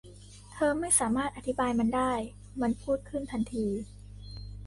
[0.53, 2.13] เธอไม่สามารถอธิบายมันได้
[2.61, 3.67] มันพูดขึ้นทันที